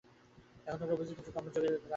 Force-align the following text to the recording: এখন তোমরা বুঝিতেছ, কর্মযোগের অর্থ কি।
এখন 0.67 0.77
তোমরা 0.81 0.95
বুঝিতেছ, 0.95 1.27
কর্মযোগের 1.35 1.71
অর্থ 1.71 1.83
কি। 1.83 1.89